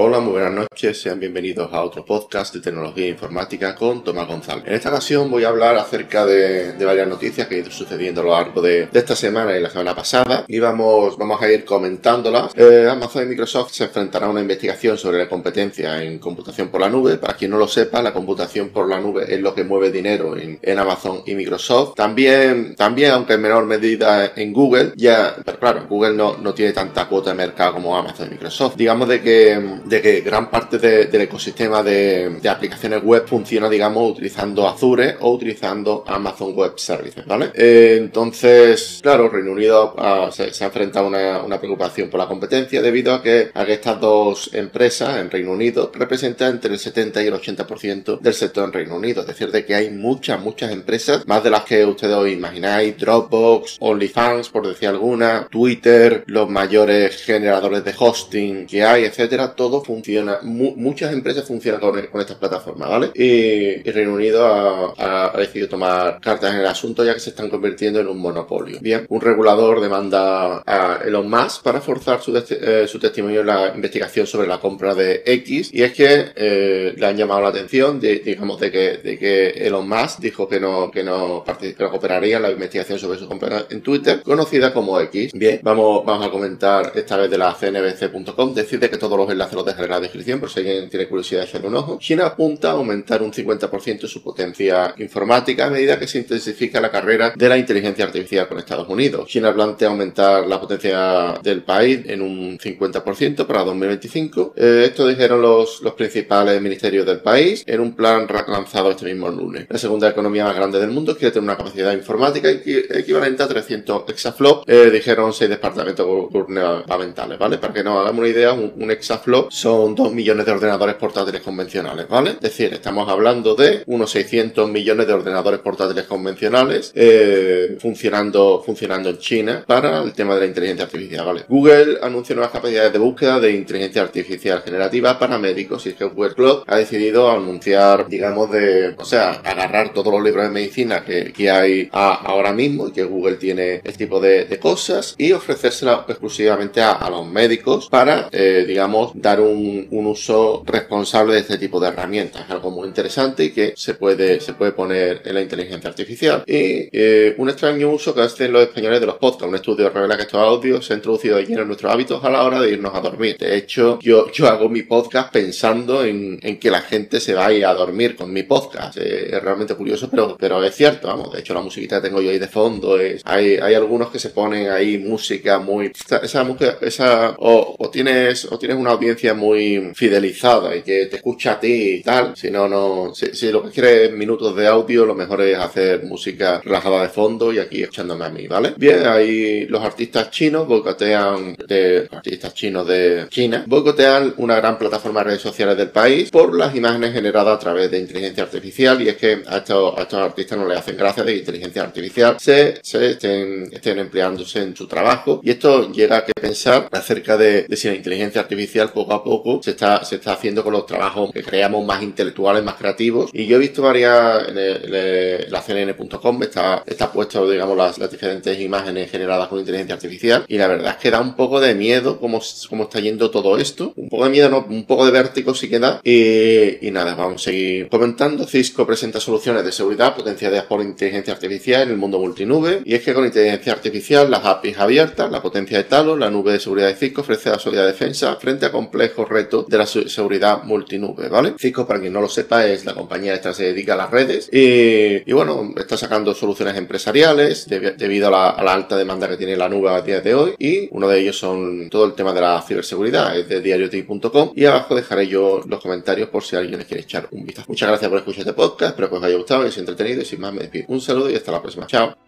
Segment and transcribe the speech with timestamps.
[0.00, 4.28] Hola, muy buenas noches, sean bienvenidos a otro podcast de tecnología e informática con Tomás
[4.28, 4.62] González.
[4.68, 8.24] En esta ocasión voy a hablar acerca de, varias noticias que han ido sucediendo a
[8.24, 12.52] lo largo de, esta semana y la semana pasada y vamos, vamos a ir comentándolas.
[12.54, 16.80] Eh, Amazon y Microsoft se enfrentarán a una investigación sobre la competencia en computación por
[16.80, 17.18] la nube.
[17.18, 20.36] Para quien no lo sepa, la computación por la nube es lo que mueve dinero
[20.36, 21.96] en, Amazon y Microsoft.
[21.96, 26.72] También, también, aunque en menor medida en Google, ya, pero claro, Google no, no tiene
[26.72, 28.76] tanta cuota de mercado como Amazon y Microsoft.
[28.76, 34.66] Digamos de que de que gran parte del ecosistema de, aplicaciones web funciona, digamos, utilizando
[34.66, 37.50] Azure o utilizando Amazon Web Services, ¿vale?
[37.54, 42.80] Eh, entonces, claro, Reino Unido ah, se, ha enfrentado a una, preocupación por la competencia
[42.80, 47.22] debido a que, a que estas dos empresas en Reino Unido representan entre el 70
[47.22, 49.22] y el 80% del sector en Reino Unido.
[49.22, 52.96] Es decir, de que hay muchas, muchas empresas, más de las que ustedes os imagináis,
[52.96, 59.77] Dropbox, OnlyFans, por decir alguna, Twitter, los mayores generadores de hosting que hay, etcétera, todo
[59.84, 63.10] funciona, muchas empresas funcionan con, estas plataformas, ¿vale?
[63.14, 68.00] Y, Reino Unido ha, decidido tomar cartas en el asunto ya que se están convirtiendo
[68.00, 68.78] en un monopolio.
[68.80, 74.26] Bien, un regulador demanda a Elon Musk para forzar su, eh, testimonio en la investigación
[74.26, 78.16] sobre la compra de X y es que eh, le han llamado la atención, de,
[78.18, 81.44] digamos, de que, de que Elon Musk dijo que no, que no,
[81.90, 85.32] cooperaría en la investigación sobre su compra en Twitter, conocida como X.
[85.32, 89.57] Bien, vamos, vamos a comentar esta vez de la cnbc.com, decide que todos los enlaces
[89.58, 91.98] los dejaré en la descripción por si alguien tiene curiosidad de echarle un ojo.
[91.98, 96.90] China apunta a aumentar un 50% su potencia informática a medida que se intensifica la
[96.90, 99.28] carrera de la inteligencia artificial con Estados Unidos.
[99.28, 104.54] China plantea aumentar la potencia del país en un 50% para 2025.
[104.56, 109.28] Eh, esto dijeron los, los principales ministerios del país en un plan lanzado este mismo
[109.28, 109.66] lunes.
[109.68, 114.04] La segunda economía más grande del mundo quiere tener una capacidad informática equivalente a 300
[114.08, 117.58] exaflops, eh, dijeron seis departamentos gubernamentales, ¿vale?
[117.58, 121.42] Para que nos hagamos una idea, un, un exaflop son 2 millones de ordenadores portátiles
[121.42, 122.30] convencionales, ¿vale?
[122.30, 129.10] Es decir, estamos hablando de unos 600 millones de ordenadores portátiles convencionales eh, funcionando, funcionando
[129.10, 131.44] en China para el tema de la inteligencia artificial, ¿vale?
[131.48, 136.04] Google anuncia nuevas capacidades de búsqueda de inteligencia artificial generativa para médicos y es que
[136.04, 141.04] Google Cloud ha decidido anunciar, digamos, de, o sea, agarrar todos los libros de medicina
[141.04, 146.04] que, que hay ahora mismo y que Google tiene este tipo de, cosas y ofrecérsela
[146.08, 151.80] exclusivamente a, los médicos para, eh, digamos, dar un un, uso responsable de este tipo
[151.80, 152.48] de herramientas.
[152.48, 156.44] Algo muy interesante y que se puede, se puede poner en la inteligencia artificial.
[156.46, 159.48] Y eh, un extraño uso que hacen los españoles de los podcasts.
[159.48, 162.30] Un estudio revela que estos audios se han introducido de lleno en nuestros hábitos a
[162.30, 163.36] la hora de irnos a dormir.
[163.38, 167.70] De hecho, yo, yo hago mi podcast pensando en, en que la gente se vaya
[167.70, 168.96] a dormir con mi podcast.
[168.98, 171.32] Eh, es realmente curioso, pero, pero es cierto, vamos.
[171.32, 174.18] De hecho, la musiquita que tengo yo ahí de fondo es, hay, hay algunos que
[174.18, 179.27] se ponen ahí música muy, esa, música, esa, o, o tienes, o tienes una audiencia
[179.34, 182.36] muy fidelizada y que te escucha a ti y tal.
[182.36, 186.60] Si no, si, lo que quieres es minutos de audio, lo mejor es hacer música
[186.64, 188.74] relajada de fondo y aquí echándome a mí, ¿vale?
[188.76, 195.20] Bien, ahí los artistas chinos boicotean, de, artistas chinos de China, boicotean una gran plataforma
[195.20, 199.08] de redes sociales del país por las imágenes generadas a través de inteligencia artificial y
[199.08, 203.68] es que a estos, artistas no les hacen gracia de inteligencia artificial se, se estén,
[203.72, 207.88] estén empleándose en su trabajo y esto llega a que pensar acerca de, de si
[207.88, 211.42] la inteligencia artificial poco a poco se está, se está haciendo con los trabajos que
[211.42, 213.30] creamos más intelectuales, más creativos.
[213.32, 218.58] Y yo he visto varias, en, la CNN.com está, está puesto, digamos, las, las, diferentes
[218.60, 220.44] imágenes generadas con inteligencia artificial.
[220.48, 223.58] Y la verdad es que da un poco de miedo cómo, cómo está yendo todo
[223.58, 223.92] esto.
[223.96, 226.00] Un poco de miedo, no, un poco de vértigo sí que da.
[226.02, 228.46] Y, y nada, vamos a seguir comentando.
[228.46, 232.82] Cisco presenta soluciones de seguridad potenciadas por inteligencia artificial en el mundo multinube.
[232.84, 236.52] Y es que con inteligencia artificial, las APIs abiertas, la potencia de Talos, la nube
[236.52, 240.62] de seguridad de Cisco ofrece la sólida defensa frente a complejos reto de la seguridad
[240.64, 241.54] multinube, ¿vale?
[241.58, 244.48] Cisco, para quien no lo sepa, es la compañía esta se dedica a las redes
[244.52, 249.90] y, bueno, está sacando soluciones empresariales debido a la, alta demanda que tiene la nube
[249.90, 253.36] a día de hoy y uno de ellos son todo el tema de la ciberseguridad,
[253.36, 257.28] es de diarioti.com y abajo dejaré yo los comentarios por si alguien les quiere echar
[257.30, 257.66] un vistazo.
[257.68, 260.22] Muchas gracias por escuchar este podcast, espero que os haya gustado y os haya entretenido
[260.22, 260.86] y sin más me despido.
[260.88, 261.86] Un saludo y hasta la próxima.
[261.86, 262.27] Chao.